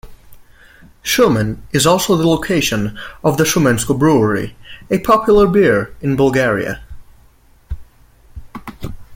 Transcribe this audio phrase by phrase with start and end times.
[1.03, 4.55] Shumen is also the location of the Shumensko Brewery,
[4.89, 6.81] a popular beer in Bulgaria.